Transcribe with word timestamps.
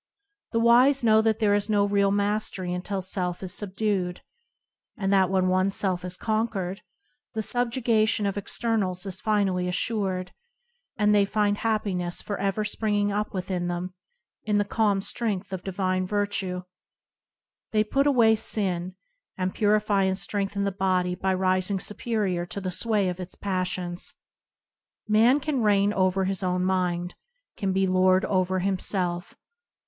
The 0.51 0.59
wise 0.59 1.03
know 1.03 1.21
that 1.21 1.37
there 1.37 1.53
is 1.53 1.69
no 1.69 1.85
real 1.85 2.09
mastery 2.09 2.73
until 2.73 3.03
self 3.03 3.43
is 3.43 3.53
subdued, 3.53 4.23
that 4.97 5.29
when 5.29 5.47
oneself 5.47 6.03
is 6.03 6.17
conquered, 6.17 6.81
the 7.35 7.43
subjugation 7.43 8.25
of 8.25 8.35
externals 8.35 9.05
is 9.05 9.21
finally 9.21 9.67
as 9.67 9.75
sured, 9.75 10.29
and 10.97 11.13
they 11.13 11.23
find 11.23 11.59
happiness 11.59 12.19
for 12.23 12.39
ever 12.39 12.65
springing 12.65 13.11
up 13.11 13.31
within 13.31 13.67
them, 13.67 13.93
in 14.43 14.57
the 14.57 14.65
calm 14.65 15.01
strength 15.01 15.53
of 15.53 15.63
divine 15.63 16.07
virtue. 16.07 16.63
They 17.69 17.83
put 17.83 18.07
away 18.07 18.33
sin, 18.37 18.95
and 19.37 19.53
purify 19.53 20.05
and 20.05 20.17
strengthen 20.17 20.63
the 20.63 20.71
body 20.71 21.13
by 21.13 21.35
rising 21.35 21.79
superior 21.79 22.47
to 22.47 22.59
the 22.59 22.71
sway 22.71 23.07
of 23.07 23.19
its 23.19 23.35
passions. 23.35 24.15
Man 25.07 25.39
can 25.39 25.61
reign 25.61 25.93
over 25.93 26.23
his 26.23 26.41
own 26.41 26.65
mind; 26.65 27.13
can 27.55 27.71
be 27.71 27.85
lord 27.85 28.25
over 28.25 28.57
himself. 28.57 29.35